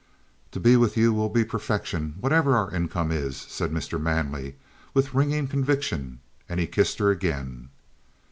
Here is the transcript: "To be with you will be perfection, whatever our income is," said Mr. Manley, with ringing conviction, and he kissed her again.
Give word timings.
"To 0.53 0.59
be 0.59 0.75
with 0.77 0.97
you 0.97 1.13
will 1.13 1.29
be 1.29 1.43
perfection, 1.45 2.15
whatever 2.21 2.57
our 2.57 2.73
income 2.73 3.11
is," 3.11 3.37
said 3.37 3.69
Mr. 3.71 4.01
Manley, 4.01 4.55
with 4.95 5.13
ringing 5.13 5.47
conviction, 5.47 6.21
and 6.49 6.59
he 6.59 6.65
kissed 6.65 6.97
her 6.97 7.11
again. 7.11 7.69